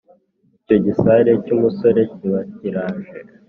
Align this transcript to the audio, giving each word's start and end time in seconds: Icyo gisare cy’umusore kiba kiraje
Icyo 0.57 0.75
gisare 0.85 1.31
cy’umusore 1.43 2.01
kiba 2.13 2.41
kiraje 2.55 3.15